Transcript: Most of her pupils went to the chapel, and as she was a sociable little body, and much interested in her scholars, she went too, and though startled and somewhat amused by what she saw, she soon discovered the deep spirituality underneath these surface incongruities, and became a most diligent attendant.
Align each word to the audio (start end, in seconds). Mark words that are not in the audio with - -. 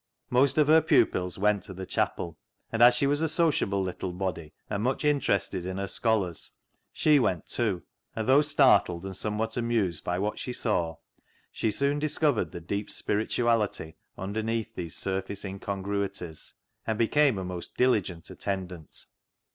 Most 0.31 0.57
of 0.57 0.65
her 0.67 0.81
pupils 0.81 1.37
went 1.37 1.61
to 1.61 1.75
the 1.75 1.85
chapel, 1.85 2.39
and 2.71 2.81
as 2.81 2.95
she 2.95 3.05
was 3.05 3.21
a 3.21 3.27
sociable 3.27 3.83
little 3.83 4.11
body, 4.11 4.51
and 4.67 4.81
much 4.81 5.05
interested 5.05 5.63
in 5.63 5.77
her 5.77 5.85
scholars, 5.85 6.53
she 6.91 7.19
went 7.19 7.47
too, 7.47 7.83
and 8.15 8.27
though 8.27 8.41
startled 8.41 9.05
and 9.05 9.15
somewhat 9.15 9.57
amused 9.57 10.03
by 10.03 10.17
what 10.17 10.39
she 10.39 10.53
saw, 10.53 10.95
she 11.51 11.69
soon 11.69 11.99
discovered 11.99 12.51
the 12.51 12.59
deep 12.59 12.89
spirituality 12.89 13.95
underneath 14.17 14.73
these 14.73 14.95
surface 14.95 15.45
incongruities, 15.45 16.55
and 16.87 16.97
became 16.97 17.37
a 17.37 17.45
most 17.45 17.77
diligent 17.77 18.31
attendant. 18.31 19.05